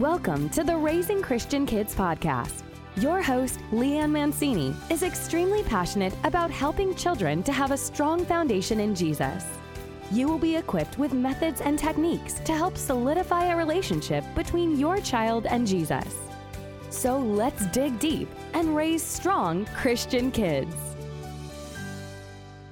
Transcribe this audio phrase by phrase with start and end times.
[0.00, 2.62] Welcome to the Raising Christian Kids podcast.
[2.96, 8.80] Your host, Leanne Mancini, is extremely passionate about helping children to have a strong foundation
[8.80, 9.44] in Jesus.
[10.10, 15.02] You will be equipped with methods and techniques to help solidify a relationship between your
[15.02, 16.16] child and Jesus.
[16.88, 20.74] So let's dig deep and raise strong Christian kids.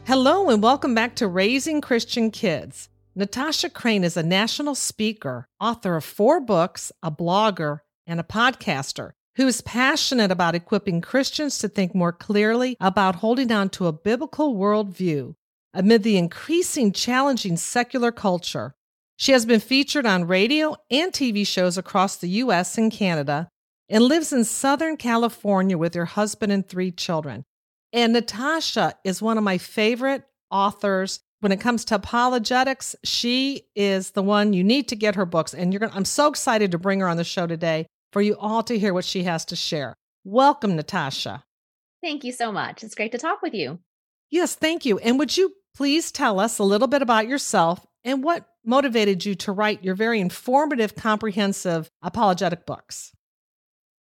[0.07, 2.89] Hello, and welcome back to Raising Christian Kids.
[3.19, 9.11] Natasha Crain is a national speaker, author of four books, a blogger, and a podcaster
[9.35, 13.93] who is passionate about equipping Christians to think more clearly about holding on to a
[13.93, 15.35] biblical worldview
[15.75, 18.77] amid the increasing challenging secular culture.
[19.17, 22.79] She has been featured on radio and TV shows across the U.S.
[22.79, 23.49] and Canada
[23.89, 27.45] and lives in Southern California with her husband and three children.
[27.93, 32.97] And Natasha is one of my favorite authors when it comes to apologetics.
[33.05, 35.55] She is the one you need to get her books.
[35.55, 38.37] And you're going I'm so excited to bring her on the show today for you
[38.39, 39.95] all to hear what she has to share.
[40.25, 41.45] Welcome, Natasha.
[42.03, 42.83] Thank you so much.
[42.83, 43.79] It's great to talk with you.
[44.31, 44.99] Yes, thank you.
[44.99, 49.35] And would you please tell us a little bit about yourself and what motivated you
[49.35, 53.13] to write your very informative, comprehensive apologetic books?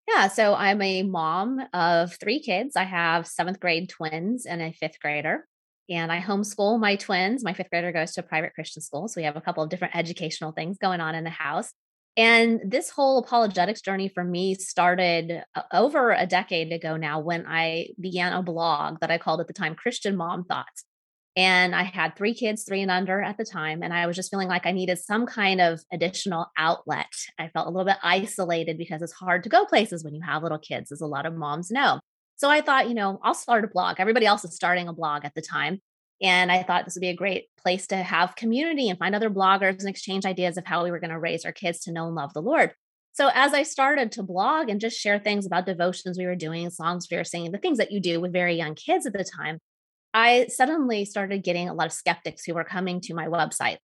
[0.09, 2.77] Yeah, so I'm a mom of three kids.
[2.77, 5.47] I have seventh grade twins and a fifth grader.
[5.91, 7.45] And I homeschool my twins.
[7.45, 9.09] My fifth grader goes to a private Christian school.
[9.09, 11.73] So we have a couple of different educational things going on in the house.
[12.17, 17.45] And this whole apologetics journey for me started uh, over a decade ago now when
[17.47, 20.85] I began a blog that I called at the time Christian Mom Thoughts.
[21.37, 23.83] And I had three kids, three and under at the time.
[23.83, 27.13] And I was just feeling like I needed some kind of additional outlet.
[27.41, 30.45] I felt a little bit isolated because it's hard to go places when you have
[30.45, 31.99] little kids, as a lot of moms know.
[32.37, 33.97] So I thought, you know, I'll start a blog.
[33.99, 35.81] Everybody else is starting a blog at the time.
[36.23, 39.31] And I thought this would be a great place to have community and find other
[39.31, 42.07] bloggers and exchange ideas of how we were going to raise our kids to know
[42.07, 42.73] and love the Lord.
[43.13, 46.69] So as I started to blog and just share things about devotions we were doing,
[46.71, 49.25] songs we were singing, the things that you do with very young kids at the
[49.25, 49.59] time,
[50.13, 53.79] I suddenly started getting a lot of skeptics who were coming to my website.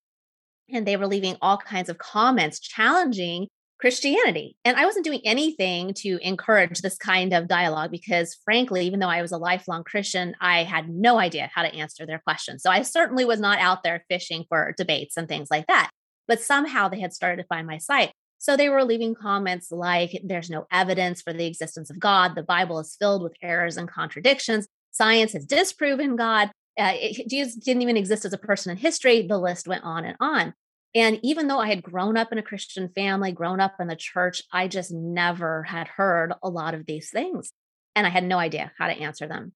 [0.72, 3.48] And they were leaving all kinds of comments challenging
[3.80, 4.56] Christianity.
[4.64, 9.08] And I wasn't doing anything to encourage this kind of dialogue because, frankly, even though
[9.08, 12.62] I was a lifelong Christian, I had no idea how to answer their questions.
[12.62, 15.90] So I certainly was not out there fishing for debates and things like that.
[16.28, 18.12] But somehow they had started to find my site.
[18.38, 22.34] So they were leaving comments like, there's no evidence for the existence of God.
[22.34, 24.66] The Bible is filled with errors and contradictions.
[24.92, 26.50] Science has disproven God.
[26.78, 29.26] Uh, it, Jesus didn't even exist as a person in history.
[29.26, 30.54] The list went on and on.
[30.94, 33.96] And even though I had grown up in a Christian family, grown up in the
[33.96, 37.52] church, I just never had heard a lot of these things.
[37.94, 39.52] And I had no idea how to answer them.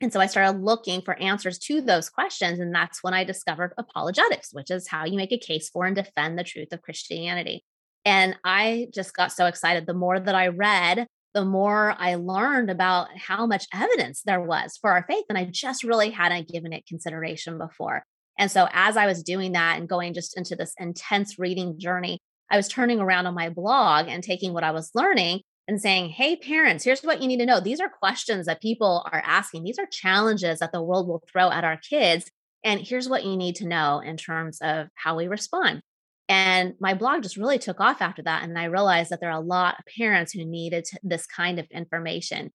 [0.00, 2.58] And so I started looking for answers to those questions.
[2.58, 5.96] And that's when I discovered apologetics, which is how you make a case for and
[5.96, 7.64] defend the truth of Christianity.
[8.04, 9.86] And I just got so excited.
[9.86, 14.76] The more that I read, the more I learned about how much evidence there was
[14.76, 15.24] for our faith.
[15.28, 18.04] And I just really hadn't given it consideration before.
[18.38, 22.18] And so as I was doing that and going just into this intense reading journey,
[22.50, 26.10] I was turning around on my blog and taking what I was learning and saying,
[26.10, 27.60] Hey, parents, here's what you need to know.
[27.60, 29.64] These are questions that people are asking.
[29.64, 32.30] These are challenges that the world will throw at our kids.
[32.62, 35.82] And here's what you need to know in terms of how we respond.
[36.28, 38.42] And my blog just really took off after that.
[38.42, 41.66] And I realized that there are a lot of parents who needed this kind of
[41.70, 42.50] information.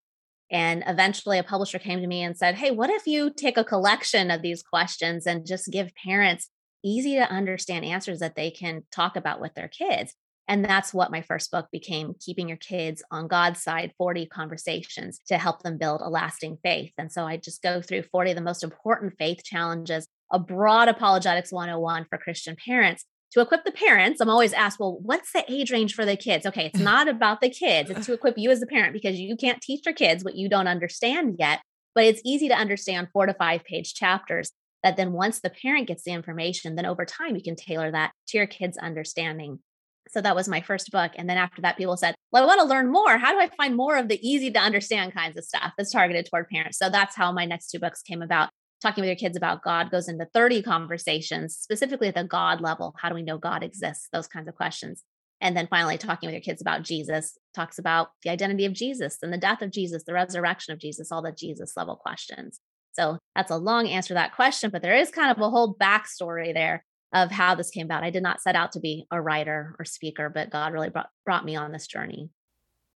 [0.52, 3.64] And eventually, a publisher came to me and said, Hey, what if you take a
[3.64, 6.50] collection of these questions and just give parents
[6.84, 10.16] easy to understand answers that they can talk about with their kids?
[10.48, 15.20] And that's what my first book became Keeping Your Kids on God's Side 40 Conversations
[15.28, 16.92] to help them build a lasting faith.
[16.98, 20.88] And so I just go through 40 of the most important faith challenges, a broad
[20.88, 25.44] apologetics 101 for Christian parents to equip the parents, I'm always asked, well, what's the
[25.52, 26.46] age range for the kids?
[26.46, 29.36] Okay, it's not about the kids, it's to equip you as the parent because you
[29.36, 31.62] can't teach your kids what you don't understand yet.
[31.96, 34.52] But it's easy to understand four to five page chapters
[34.84, 38.12] that then once the parent gets the information, then over time you can tailor that
[38.28, 39.60] to your kids' understanding.
[40.10, 41.12] So that was my first book.
[41.16, 43.18] And then after that, people said, Well, I want to learn more.
[43.18, 46.28] How do I find more of the easy to understand kinds of stuff that's targeted
[46.28, 46.78] toward parents?
[46.78, 48.50] So that's how my next two books came about
[48.82, 52.96] talking with your kids about God goes into 30 conversations, specifically at the God level.
[52.98, 54.08] How do we know God exists?
[54.12, 55.04] Those kinds of questions.
[55.42, 59.18] And then finally, talking with your kids about Jesus talks about the identity of Jesus
[59.22, 62.60] and the death of Jesus, the resurrection of Jesus, all the Jesus level questions.
[62.92, 65.76] So that's a long answer to that question, but there is kind of a whole
[65.76, 66.84] backstory there
[67.14, 68.04] of how this came about.
[68.04, 71.10] I did not set out to be a writer or speaker, but God really brought,
[71.26, 72.30] brought me on this journey.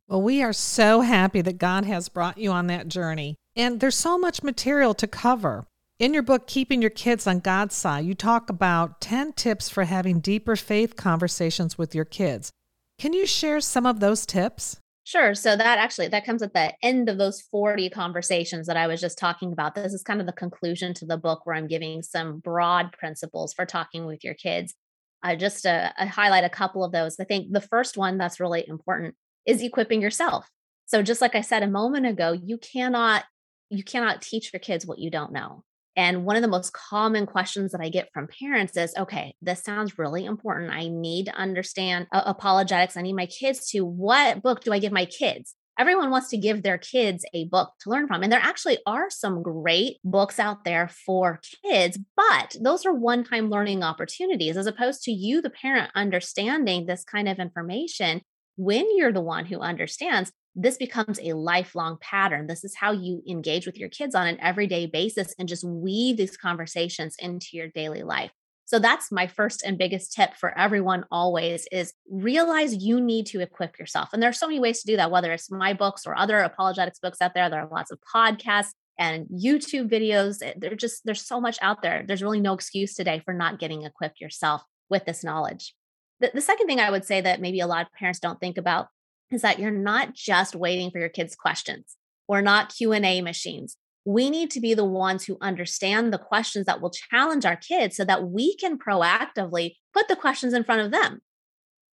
[0.09, 3.37] Well, we are so happy that God has brought you on that journey.
[3.55, 5.67] And there's so much material to cover.
[6.03, 9.85] In your book, Keeping Your Kids on God's Side, you talk about 10 tips for
[9.85, 12.51] having deeper faith conversations with your kids.
[12.99, 14.81] Can you share some of those tips?
[15.05, 15.33] Sure.
[15.37, 19.01] So that actually that comes at the end of those 40 conversations that I was
[19.01, 19.77] just talking about.
[19.77, 23.55] This is kind of the conclusion to the book where I'm giving some broad principles
[23.55, 24.75] for talking with your kids.
[25.23, 27.21] I just uh, highlight a couple of those.
[27.21, 29.15] I think the first one that's really important
[29.47, 30.51] is equipping yourself.
[30.85, 33.23] So just like I said a moment ago, you cannot
[33.71, 35.63] you cannot teach your kids what you don't know.
[35.97, 39.63] And one of the most common questions that I get from parents is okay, this
[39.63, 40.71] sounds really important.
[40.71, 42.97] I need to understand uh, apologetics.
[42.97, 45.55] I need my kids to, what book do I give my kids?
[45.79, 48.23] Everyone wants to give their kids a book to learn from.
[48.23, 53.25] And there actually are some great books out there for kids, but those are one
[53.25, 58.21] time learning opportunities as opposed to you, the parent, understanding this kind of information
[58.57, 62.47] when you're the one who understands this becomes a lifelong pattern.
[62.47, 66.17] This is how you engage with your kids on an everyday basis and just weave
[66.17, 68.33] these conversations into your daily life.
[68.65, 73.41] So that's my first and biggest tip for everyone always is realize you need to
[73.41, 74.11] equip yourself.
[74.13, 76.39] And there are so many ways to do that, whether it's my books or other
[76.39, 77.51] apologetics books out there.
[77.51, 80.43] There are lots of podcasts and YouTube videos.
[80.43, 82.05] Eh, there's just there's so much out there.
[82.07, 85.75] There's really no excuse today for not getting equipped yourself with this knowledge.
[86.21, 88.57] The, the second thing I would say that maybe a lot of parents don't think
[88.57, 88.89] about
[89.33, 91.97] is that you're not just waiting for your kids' questions.
[92.29, 93.77] We're not Q&A machines.
[94.05, 97.97] We need to be the ones who understand the questions that will challenge our kids
[97.97, 101.21] so that we can proactively put the questions in front of them.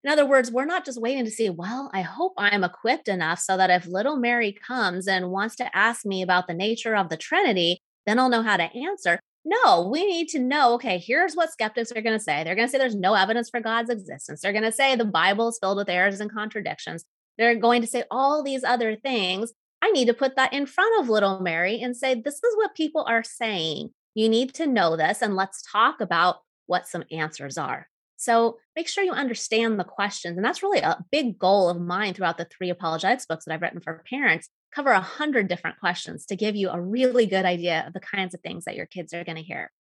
[0.04, 3.40] In other words, we're not just waiting to see, well, I hope I'm equipped enough
[3.40, 7.10] so that if little Mary comes and wants to ask me about the nature of
[7.10, 9.20] the Trinity, then I'll know how to answer.
[9.44, 12.44] No, we need to know okay, here's what skeptics are going to say.
[12.44, 14.42] They're going to say there's no evidence for God's existence.
[14.42, 17.04] They're going to say the Bible is filled with errors and contradictions.
[17.40, 19.54] They're going to say all these other things.
[19.82, 22.76] I need to put that in front of little Mary and say, this is what
[22.76, 23.92] people are saying.
[24.14, 26.38] You need to know this, and let's talk about
[26.68, 27.88] what some answers are.
[28.18, 30.36] So make sure you understand the questions.
[30.36, 33.62] And that's really a big goal of mine throughout the three apologetics books that I've
[33.62, 34.50] written for parents.
[34.76, 38.34] Cover a hundred different questions to give you a really good idea of the kinds
[38.34, 39.72] of things that your kids are going to hear.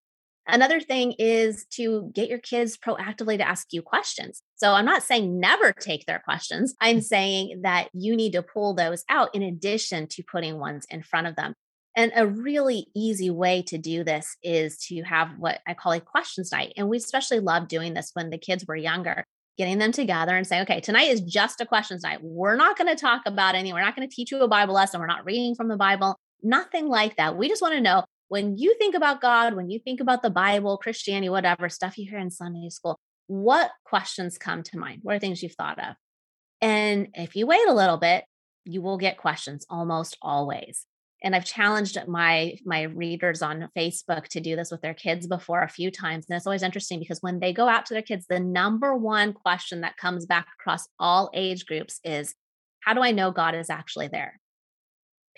[0.53, 4.41] Another thing is to get your kids proactively to ask you questions.
[4.55, 6.73] So I'm not saying never take their questions.
[6.81, 7.03] I'm mm.
[7.03, 11.27] saying that you need to pull those out in addition to putting ones in front
[11.27, 11.53] of them.
[11.95, 15.99] And a really easy way to do this is to have what I call a
[15.99, 16.73] questions night.
[16.77, 19.25] And we especially love doing this when the kids were younger,
[19.57, 22.19] getting them together and saying, okay, tonight is just a questions night.
[22.21, 24.75] We're not going to talk about any, we're not going to teach you a Bible
[24.75, 24.99] lesson.
[24.99, 27.35] We're not reading from the Bible, nothing like that.
[27.35, 30.29] We just want to know when you think about God, when you think about the
[30.29, 35.01] Bible, Christianity, whatever stuff you hear in Sunday school, what questions come to mind?
[35.03, 35.95] What are things you've thought of?
[36.61, 38.23] And if you wait a little bit,
[38.65, 40.85] you will get questions almost always.
[41.21, 45.63] And I've challenged my my readers on Facebook to do this with their kids before
[45.63, 46.25] a few times.
[46.29, 49.33] And it's always interesting because when they go out to their kids, the number one
[49.33, 52.35] question that comes back across all age groups is,
[52.81, 54.39] how do I know God is actually there?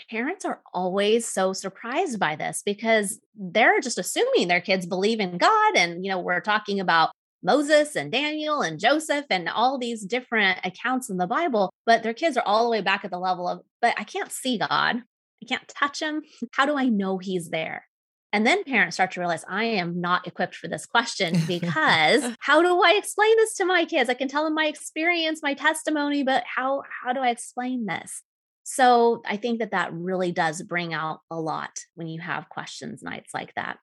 [0.10, 5.38] Parents are always so surprised by this because they're just assuming their kids believe in
[5.38, 5.76] God.
[5.76, 7.12] And, you know, we're talking about
[7.44, 12.14] Moses and Daniel and Joseph and all these different accounts in the Bible, but their
[12.14, 14.72] kids are all the way back at the level of, but I can't see God.
[14.72, 16.22] I can't touch him.
[16.52, 17.86] How do I know he's there?
[18.34, 22.62] And then parents start to realize I am not equipped for this question because how
[22.62, 24.10] do I explain this to my kids?
[24.10, 28.24] I can tell them my experience, my testimony, but how how do I explain this?
[28.64, 33.02] So I think that that really does bring out a lot when you have questions
[33.02, 33.78] nights like that.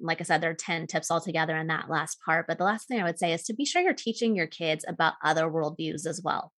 [0.00, 2.46] Like I said, there are 10 tips altogether in that last part.
[2.46, 4.84] But the last thing I would say is to be sure you're teaching your kids
[4.86, 6.52] about other worldviews as well.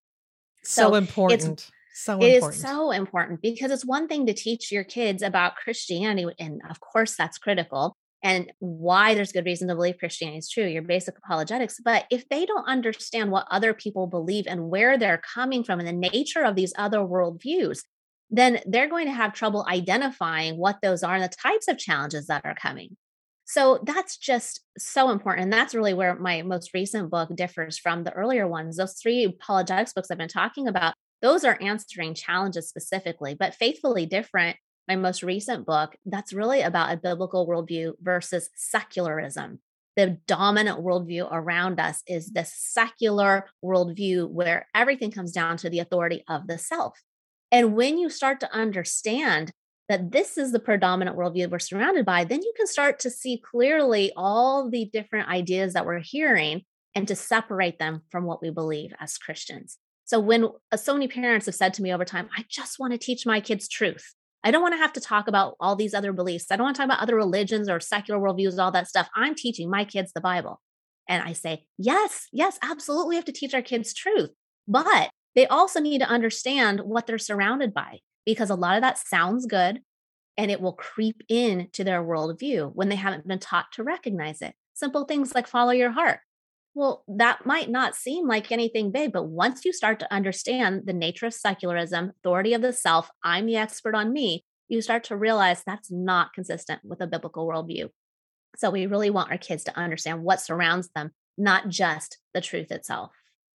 [0.64, 1.70] So, so important.
[1.94, 2.54] So it important.
[2.54, 6.78] is so important because it's one thing to teach your kids about Christianity, and of
[6.80, 11.16] course that's critical and why there's good reason to believe Christianity is true, your basic
[11.18, 11.78] apologetics.
[11.84, 15.88] But if they don't understand what other people believe and where they're coming from and
[15.88, 17.80] the nature of these other worldviews,
[18.30, 22.26] then they're going to have trouble identifying what those are and the types of challenges
[22.26, 22.96] that are coming.
[23.44, 25.44] So that's just so important.
[25.44, 28.76] And that's really where my most recent book differs from the earlier ones.
[28.76, 34.04] Those three apologetics books I've been talking about, those are answering challenges specifically, but faithfully
[34.04, 34.56] different
[34.88, 39.60] my most recent book, that's really about a biblical worldview versus secularism.
[39.96, 45.78] The dominant worldview around us is this secular worldview where everything comes down to the
[45.78, 47.02] authority of the self.
[47.50, 49.52] And when you start to understand
[49.88, 53.38] that this is the predominant worldview we're surrounded by, then you can start to see
[53.38, 56.62] clearly all the different ideas that we're hearing
[56.94, 59.78] and to separate them from what we believe as Christians.
[60.06, 62.92] So, when uh, so many parents have said to me over time, I just want
[62.92, 64.14] to teach my kids truth.
[64.46, 66.46] I don't want to have to talk about all these other beliefs.
[66.52, 69.08] I don't want to talk about other religions or secular worldviews, all that stuff.
[69.16, 70.62] I'm teaching my kids the Bible.
[71.08, 73.08] And I say, yes, yes, absolutely.
[73.08, 74.30] We have to teach our kids truth.
[74.68, 78.98] But they also need to understand what they're surrounded by because a lot of that
[78.98, 79.80] sounds good
[80.36, 84.54] and it will creep into their worldview when they haven't been taught to recognize it.
[84.74, 86.20] Simple things like follow your heart.
[86.76, 90.92] Well, that might not seem like anything big, but once you start to understand the
[90.92, 95.16] nature of secularism, authority of the self, I'm the expert on me, you start to
[95.16, 97.88] realize that's not consistent with a biblical worldview.
[98.56, 102.70] So we really want our kids to understand what surrounds them, not just the truth
[102.70, 103.12] itself.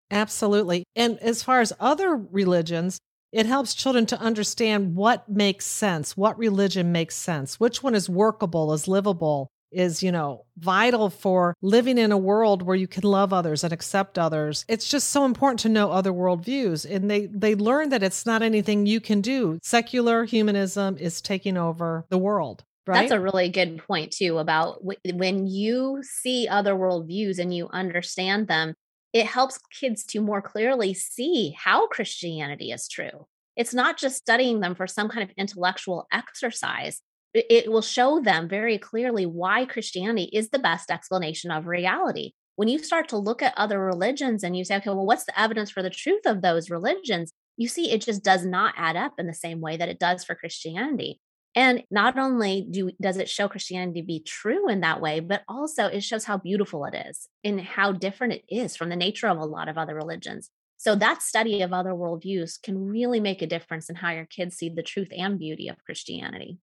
[0.10, 0.84] Absolutely.
[0.96, 2.98] And as far as other religions,
[3.32, 8.10] it helps children to understand what makes sense, what religion makes sense, which one is
[8.10, 13.04] workable, is livable, is, you know, vital for living in a world where you can
[13.04, 14.66] love others and accept others.
[14.68, 16.90] It's just so important to know other worldviews.
[16.90, 19.60] And they, they learn that it's not anything you can do.
[19.63, 22.63] Secular humanism is taking over the world.
[22.88, 23.01] Right?
[23.01, 27.70] That's a really good point, too, about w- when you see other worldviews and you
[27.70, 28.74] understand them,
[29.13, 33.28] it helps kids to more clearly see how Christianity is true.
[33.56, 37.01] It's not just studying them for some kind of intellectual exercise.
[37.34, 42.34] It will show them very clearly why Christianity is the best explanation of reality.
[42.58, 45.40] When you start to look at other religions and you say, okay, well, what's the
[45.40, 47.32] evidence for the truth of those religions?
[47.58, 50.24] You see, it just does not add up in the same way that it does
[50.24, 51.22] for Christianity.
[51.56, 55.88] And not only do does it show Christianity be true in that way, but also
[55.88, 59.38] it shows how beautiful it is and how different it is from the nature of
[59.38, 60.50] a lot of other religions.
[60.78, 64.56] So that study of other worldviews can really make a difference in how your kids
[64.56, 66.58] see the truth and beauty of Christianity.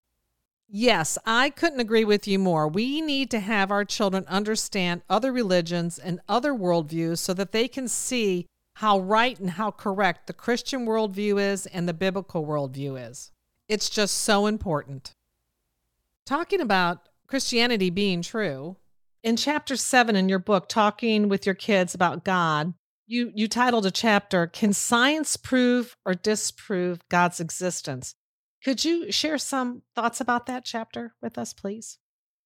[0.71, 2.69] Yes, I couldn't agree with you more.
[2.69, 7.69] We need to have our children understand other religions and other worldviews so that they
[7.69, 13.11] can see how right and how correct the Christian worldview is and the biblical worldview
[13.11, 13.33] is.
[13.67, 15.13] It's just so important.
[16.27, 18.77] Talking about Christianity being true,
[19.23, 22.75] in chapter seven in your book, talking with your kids about God,
[23.07, 28.15] you, you titled a chapter, Can Science Prove or Disprove God's Existence?
[28.65, 31.99] Could you share some thoughts about that chapter with us, please?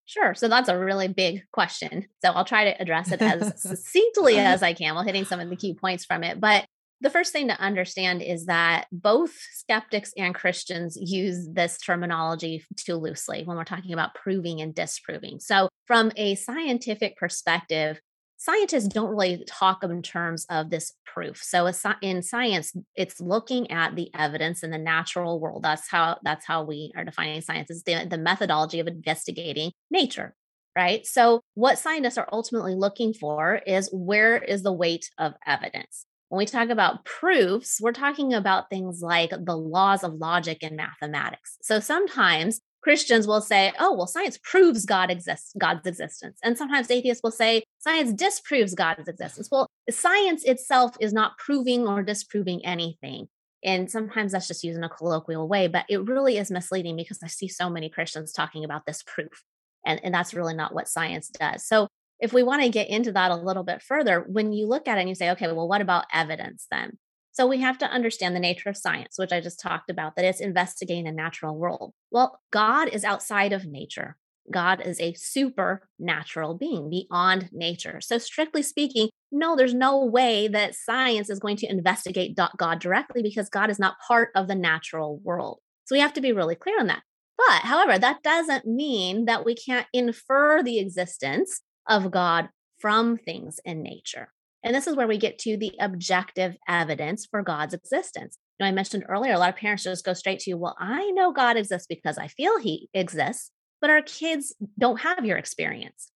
[0.05, 0.35] Sure.
[0.35, 2.07] So that's a really big question.
[2.25, 5.49] So I'll try to address it as succinctly as I can while hitting some of
[5.49, 6.41] the key points from it.
[6.41, 6.67] But
[7.01, 12.95] the first thing to understand is that both skeptics and Christians use this terminology too
[12.95, 15.41] loosely when we're talking about proving and disproving.
[15.41, 18.01] So, from a scientific perspective,
[18.43, 21.43] scientists don't really talk in terms of this proof.
[21.43, 21.71] So,
[22.01, 25.63] in science, it's looking at the evidence in the natural world.
[25.63, 30.35] That's how that's how we are defining science is the, the methodology of investigating nature
[30.75, 31.05] right?
[31.05, 36.07] So, what scientists are ultimately looking for is where is the weight of evidence?
[36.33, 40.79] When we talk about proofs, we're talking about things like the laws of logic and
[40.79, 41.59] mathematics.
[41.61, 46.91] So sometimes Christians will say, "Oh, well, science proves God exists, God's existence," and sometimes
[46.91, 52.65] atheists will say, "Science disproves God's existence." Well, science itself is not proving or disproving
[52.65, 53.29] anything,
[53.65, 57.21] and sometimes that's just used in a colloquial way, but it really is misleading because
[57.23, 59.45] I see so many Christians talking about this proof,
[59.87, 61.65] and and that's really not what science does.
[61.67, 61.89] So
[62.21, 64.97] if we want to get into that a little bit further, when you look at
[64.97, 66.99] it and you say, okay, well, what about evidence then?
[67.33, 70.25] So we have to understand the nature of science, which I just talked about, that
[70.25, 71.93] it's investigating the natural world.
[72.11, 74.17] Well, God is outside of nature.
[74.51, 78.01] God is a supernatural being beyond nature.
[78.01, 83.23] So, strictly speaking, no, there's no way that science is going to investigate God directly
[83.23, 85.61] because God is not part of the natural world.
[85.85, 87.03] So, we have to be really clear on that.
[87.39, 92.49] But, however, that doesn't mean that we can't infer the existence of God
[92.79, 94.33] from things in nature.
[94.65, 98.39] And this is where we get to the objective evidence for God's existence.
[98.59, 101.11] You know, I mentioned earlier, a lot of parents just go straight to, well, I
[101.11, 103.51] know God exists because I feel he exists,
[103.81, 106.11] but our kids don't have your experience.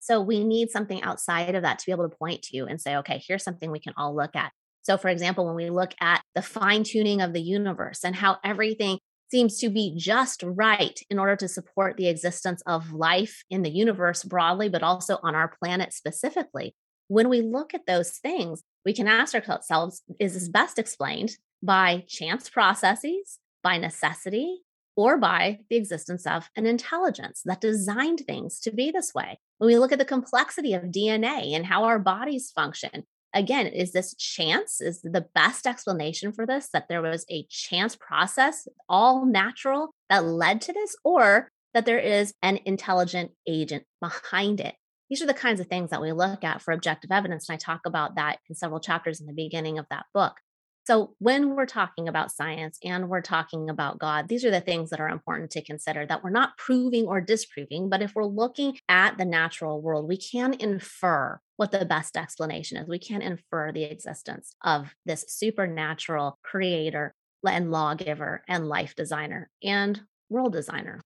[0.00, 2.96] So we need something outside of that to be able to point to and say,
[2.96, 4.52] okay, here's something we can all look at.
[4.82, 8.38] So, for example, when we look at the fine tuning of the universe and how
[8.44, 8.98] everything
[9.30, 13.70] seems to be just right in order to support the existence of life in the
[13.70, 16.74] universe broadly, but also on our planet specifically.
[17.08, 22.04] When we look at those things, we can ask ourselves is this best explained by
[22.06, 24.60] chance processes, by necessity,
[24.94, 29.40] or by the existence of an intelligence that designed things to be this way?
[29.56, 33.92] When we look at the complexity of DNA and how our bodies function, again, is
[33.92, 34.80] this chance?
[34.80, 40.24] Is the best explanation for this that there was a chance process, all natural, that
[40.24, 44.74] led to this, or that there is an intelligent agent behind it?
[45.08, 47.48] These are the kinds of things that we look at for objective evidence.
[47.48, 50.34] And I talk about that in several chapters in the beginning of that book.
[50.88, 54.88] So, when we're talking about science and we're talking about God, these are the things
[54.88, 57.90] that are important to consider that we're not proving or disproving.
[57.90, 62.78] But if we're looking at the natural world, we can infer what the best explanation
[62.78, 62.88] is.
[62.88, 67.14] We can't infer the existence of this supernatural creator
[67.46, 70.00] and lawgiver and life designer and
[70.30, 71.02] world designer.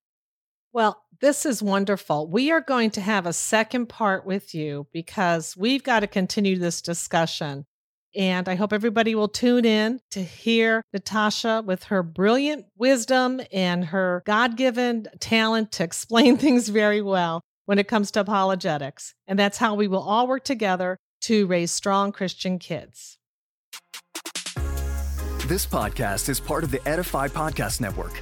[0.73, 2.27] Well, this is wonderful.
[2.27, 6.57] We are going to have a second part with you because we've got to continue
[6.57, 7.67] this discussion.
[8.15, 13.85] And I hope everybody will tune in to hear Natasha with her brilliant wisdom and
[13.85, 19.13] her God given talent to explain things very well when it comes to apologetics.
[19.27, 23.19] And that's how we will all work together to raise strong Christian kids.
[25.45, 28.21] This podcast is part of the Edify Podcast Network.